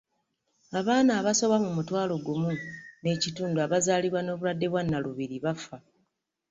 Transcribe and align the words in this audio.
Abaana 0.79 1.11
abasoba 1.19 1.55
mu 1.63 1.71
mutwalo 1.77 2.13
gumu 2.25 2.49
n'ekitundu 3.01 3.57
abazaalibwa 3.65 4.19
n'obulwadde 4.23 4.65
bwa 4.71 4.81
Nnalubiri 4.83 5.37
bafa 5.45 5.77